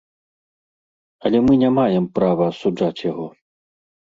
Але 1.27 1.37
мы 1.49 1.53
не 1.65 1.69
маем 1.77 2.07
права 2.17 2.51
асуджаць 2.55 3.05
яго. 3.11 3.27